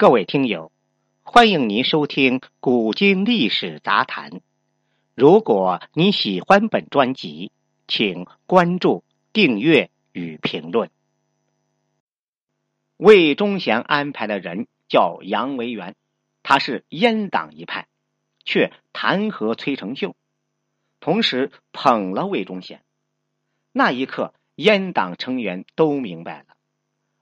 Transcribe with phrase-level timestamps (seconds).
[0.00, 0.72] 各位听友，
[1.20, 4.30] 欢迎您收听《古今历史杂谈》。
[5.14, 7.52] 如果你喜欢本专辑，
[7.86, 10.90] 请关注、订阅与评论。
[12.96, 15.94] 魏忠贤安排的人叫杨维元，
[16.42, 17.86] 他是阉党一派，
[18.42, 20.16] 却弹劾崔成秀，
[21.00, 22.82] 同时捧了魏忠贤。
[23.70, 26.46] 那一刻，阉党成员都明白了，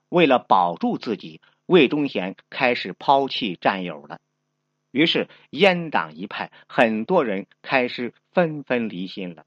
[0.07, 1.41] 为了保住自己。
[1.69, 4.19] 魏忠贤开始抛弃战友了，
[4.89, 9.45] 于是阉党一派很多人开始纷纷离心了。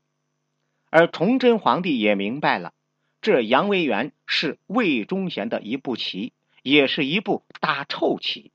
[0.89, 2.75] 而崇祯皇帝也明白了，
[3.23, 6.33] 这杨维元是魏忠贤的一步棋，
[6.63, 8.53] 也是一步大臭棋。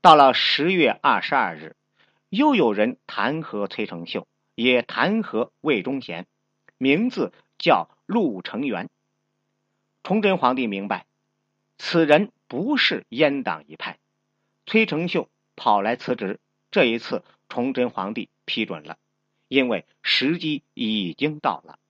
[0.00, 1.74] 到了十月二十二日，
[2.28, 6.28] 又有人弹劾崔成秀，也弹劾魏忠贤，
[6.78, 8.88] 名字叫陆承元。
[10.04, 11.04] 崇祯皇帝明白。
[11.84, 13.98] 此人不是阉党一派，
[14.66, 16.38] 崔成秀跑来辞职。
[16.70, 18.98] 这一次，崇祯皇帝批准了，
[19.48, 21.80] 因为时机已经到了。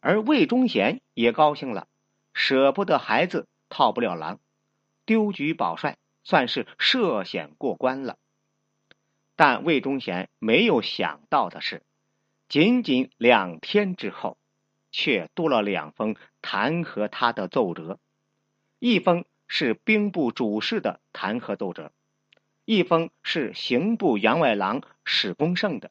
[0.00, 1.86] 而魏忠贤也高兴了，
[2.32, 4.40] 舍不得孩子套不了狼，
[5.04, 8.16] 丢局保帅，算是涉险过关了。
[9.36, 11.82] 但魏忠贤没有想到的是，
[12.48, 14.38] 仅仅两天之后，
[14.90, 17.98] 却多了两封弹劾他的奏折。
[18.86, 21.90] 一封是兵部主事的弹劾奏折，
[22.66, 25.90] 一封是刑部员外郎史公胜的。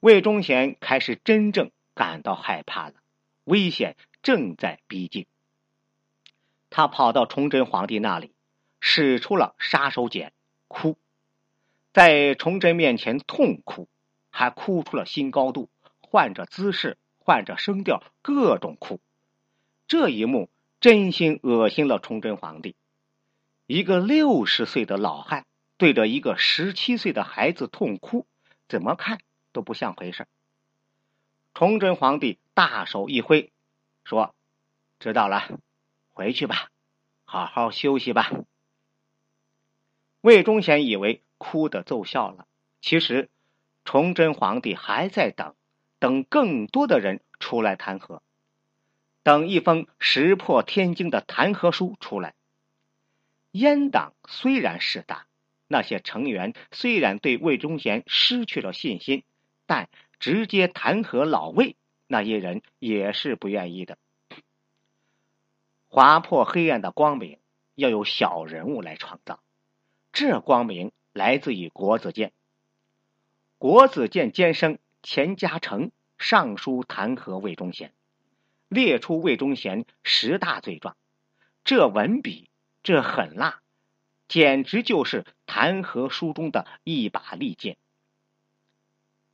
[0.00, 2.94] 魏忠贤开始真正感到害怕了，
[3.44, 5.26] 危险正在逼近。
[6.70, 8.32] 他跑到崇祯皇帝那里，
[8.80, 10.32] 使出了杀手锏——
[10.66, 10.98] 哭，
[11.92, 13.86] 在崇祯面前痛哭，
[14.28, 18.98] 还哭出了新高度，换着姿势，换着声调，各种哭。
[19.86, 20.50] 这一幕。
[20.84, 22.76] 真心恶心了崇祯皇帝，
[23.66, 25.46] 一个六十岁的老汉
[25.78, 28.26] 对着一个十七岁的孩子痛哭，
[28.68, 30.26] 怎么看都不像回事。
[31.54, 33.50] 崇祯皇帝大手一挥，
[34.04, 34.34] 说
[35.00, 35.58] ：“知道了，
[36.12, 36.68] 回去吧，
[37.24, 38.30] 好好休息吧。”
[40.20, 42.46] 魏忠贤以为哭的奏效了，
[42.82, 43.30] 其实
[43.86, 45.54] 崇祯皇帝还在等，
[45.98, 48.20] 等更多的人出来弹劾。
[49.24, 52.34] 等一封石破天惊的弹劾书出来，
[53.52, 55.26] 阉党虽然势大，
[55.66, 59.24] 那些成员虽然对魏忠贤失去了信心，
[59.64, 59.88] 但
[60.20, 61.74] 直接弹劾老魏
[62.06, 63.96] 那些人也是不愿意的。
[65.88, 67.38] 划破黑暗的光明，
[67.74, 69.40] 要有小人物来创造。
[70.12, 72.30] 这光明来自于国子监。
[73.56, 77.94] 国子监监生钱嘉诚上书弹劾魏忠贤。
[78.74, 80.96] 列出魏忠贤十大罪状，
[81.64, 82.50] 这文笔，
[82.82, 83.60] 这狠辣，
[84.26, 87.76] 简直就是弹劾书中的一把利剑。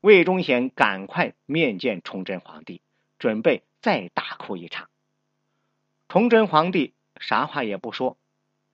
[0.03, 2.83] 魏忠贤赶快面见崇祯皇帝，
[3.19, 4.91] 准备再大哭一场。
[6.11, 8.19] 崇祯皇帝啥话也不说，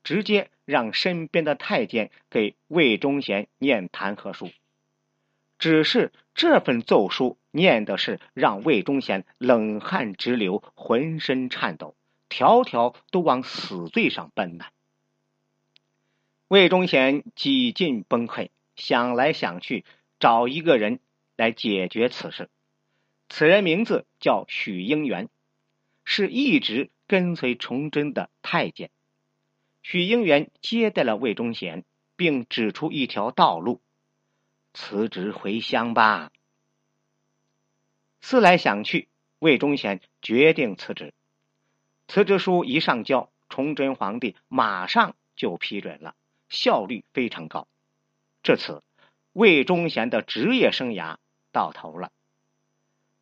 [0.03, 4.51] 直接让身边的太监给魏忠贤念弹劾书。
[5.61, 11.97] 只是这份奏书念的是让魏忠贤冷汗直流，浑身颤抖，
[12.29, 14.67] 条条都往死罪上奔呢。
[16.47, 19.85] 魏忠贤几近崩溃，想来想去，
[20.21, 21.01] 找一个人
[21.35, 22.49] 来解决此事。
[23.29, 25.29] 此人名字叫许英元，
[26.05, 28.91] 是一直跟随崇祯的太监。
[29.83, 31.85] 许英元接待了魏忠贤，
[32.15, 33.81] 并指出一条道路。
[34.75, 36.31] 辞职回乡吧。
[38.29, 39.07] 思来想去，
[39.39, 41.15] 魏忠贤决定辞职。
[42.09, 46.17] 辞职书一上交，崇祯皇帝马上就批准了，
[46.49, 47.69] 效率非常高。
[48.43, 48.83] 至此，
[49.33, 51.19] 魏忠贤的职业生涯
[51.53, 52.11] 到头了。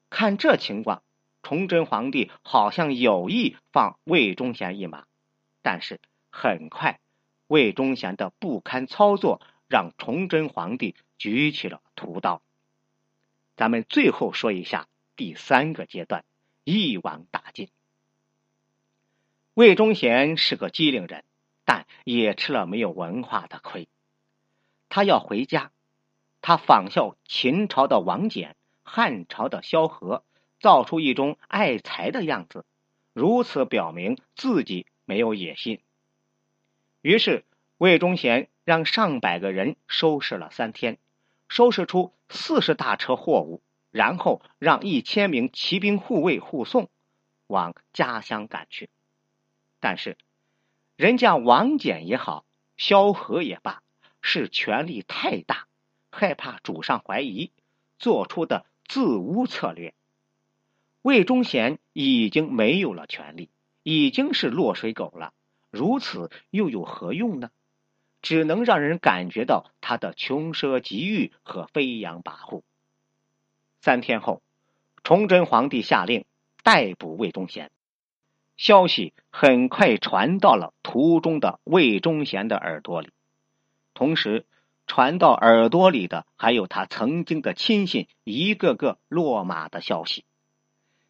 [0.08, 1.02] 看这情况，
[1.42, 5.04] 崇祯皇帝好像有意放魏忠贤一马，
[5.60, 6.00] 但是
[6.30, 6.98] 很快，
[7.46, 10.94] 魏忠贤的不堪操作让崇祯皇帝。
[11.18, 12.40] 举起了屠刀。
[13.56, 16.24] 咱们最后说一下第三个阶段，
[16.64, 17.68] 一网打尽。
[19.54, 21.24] 魏忠贤是个机灵人，
[21.64, 23.88] 但也吃了没有文化的亏。
[24.88, 25.70] 他要回家，
[26.40, 30.24] 他仿效秦朝的王翦、汉朝的萧何，
[30.60, 32.64] 造出一种爱财的样子，
[33.12, 35.80] 如此表明自己没有野心。
[37.02, 37.44] 于是，
[37.78, 40.98] 魏忠贤让上百个人收拾了三天。
[41.46, 43.60] 收拾出四十大车货物，
[43.94, 46.90] 然后让一千名骑兵护卫护送，
[47.46, 48.90] 往家乡赶去。
[49.78, 50.18] 但是，
[50.96, 52.44] 人家王翦也好，
[52.76, 53.84] 萧何也罢，
[54.20, 55.68] 是权力太大，
[56.10, 57.52] 害怕主上怀疑，
[58.00, 59.94] 做出的自污策略。
[61.02, 63.48] 魏忠贤已经没有了权力，
[63.84, 65.32] 已经是落水狗了，
[65.70, 67.52] 如此又有何用呢？
[68.22, 72.64] 只能让人感觉到他的穷奢极欲和飞扬跋扈。
[73.84, 74.40] 三天后，
[75.02, 76.24] 崇祯皇帝下令
[76.62, 77.70] 逮捕魏忠贤。
[78.56, 83.10] 消息很快传到了途中的魏忠贤的耳朵里，
[83.92, 84.46] 同时
[84.86, 90.24] 传到耳朵里的还有他曾经的亲信一个个落马的消息。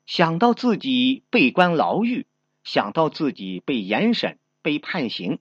[0.05, 2.27] 想到自己被关牢狱，
[2.65, 5.39] 想到自己被严审、被判刑，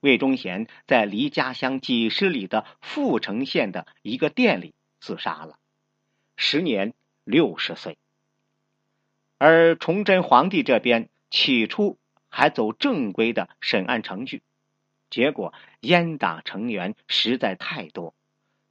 [0.00, 5.56] 魏忠贤在离家乡几十里的阜城县的一个店里自杀了。
[6.42, 6.94] 时年
[7.24, 7.98] 六十岁，
[9.36, 11.98] 而崇祯皇帝这边起初
[12.30, 14.42] 还走正规的审案程序，
[15.10, 15.52] 结果
[15.82, 18.14] 阉党成员实在太多，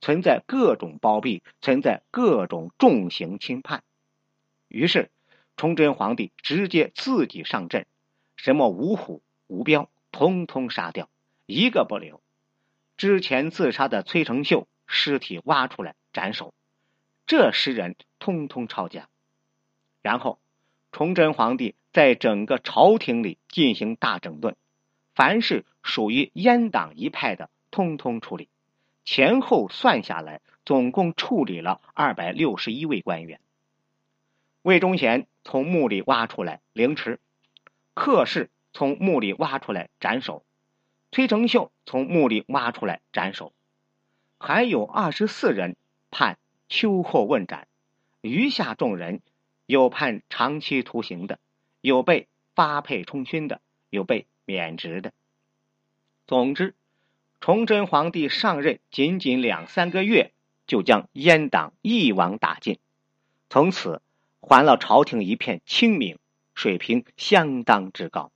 [0.01, 3.83] 存在各种包庇，存在各种重刑轻判，
[4.67, 5.11] 于是
[5.55, 7.85] 崇祯皇帝直接自己上阵，
[8.35, 11.07] 什么五虎、吴彪，通通杀掉，
[11.45, 12.19] 一个不留。
[12.97, 16.51] 之前自杀的崔成秀尸体挖出来斩首。
[17.29, 19.07] 这十人通通抄家，
[20.01, 20.39] 然后
[20.91, 24.55] 崇祯皇帝在整个朝廷里进行大整顿，
[25.13, 28.49] 凡是属于阉党一派的，通通处理。
[29.05, 33.39] 前后算下来，总共处理了二百六十一位官员。
[34.63, 37.19] 魏忠贤从墓里挖出来凌迟，
[37.93, 40.43] 客氏从墓里挖出来斩首，
[41.11, 43.53] 崔成秀从墓里挖出来斩首，
[44.39, 45.75] 还有二十四人
[46.09, 46.39] 判。
[46.69, 47.67] 秋后问斩，
[48.21, 49.21] 余下众人
[49.65, 51.39] 有判长期徒刑的，
[51.81, 55.11] 有被发配充军的，有被免职的。
[56.27, 56.75] 总之，
[57.41, 60.31] 崇祯皇帝上任仅仅两三个月，
[60.67, 62.77] 就将阉党一网打尽，
[63.49, 64.01] 从此
[64.39, 66.19] 还了朝廷一片清明，
[66.53, 68.31] 水平相当之高。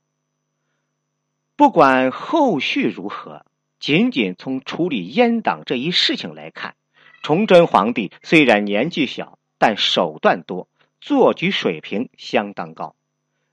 [1.54, 3.46] 不管后续如何，
[3.78, 6.74] 仅仅从处理阉党这一事情来看。
[7.24, 10.68] 崇祯皇帝虽然年纪小，但手段多，
[11.00, 12.94] 做局水平相当高，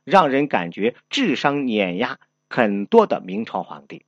[0.03, 2.19] 让人感觉智商碾压
[2.49, 4.03] 很多的明朝皇帝。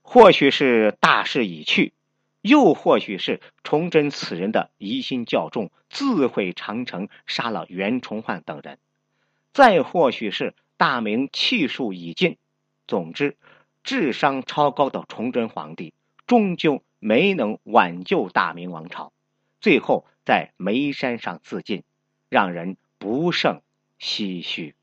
[0.00, 1.92] 或许是大势已去，
[2.40, 8.76] 又或许是崇祯此人的疑心较重，自毁长城，杀了袁崇焕等人；
[9.52, 12.38] 再或许是大明气数已尽。
[12.88, 13.36] 总之，
[13.82, 15.92] 智商超高的崇祯皇帝
[16.26, 16.82] 终究。
[17.06, 19.12] 没能挽救大明王朝，
[19.60, 21.84] 最后在煤山上自尽，
[22.30, 23.60] 让人不胜
[24.00, 24.74] 唏嘘。